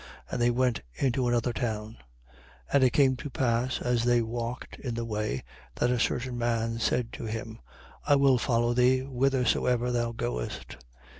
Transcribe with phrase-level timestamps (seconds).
[0.31, 1.97] And they went into another town.
[2.73, 2.73] 9:57.
[2.73, 5.43] And it came to pass, as they walked in the way,
[5.75, 7.59] that a certain man said to him:
[8.03, 10.77] I will follow thee whithersoever thou goest.